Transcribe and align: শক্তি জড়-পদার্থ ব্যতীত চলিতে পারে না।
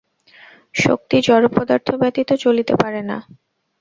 শক্তি 0.75 1.17
জড়-পদার্থ 1.21 1.87
ব্যতীত 2.01 2.29
চলিতে 2.43 2.73
পারে 2.75 3.01
না। 3.03 3.17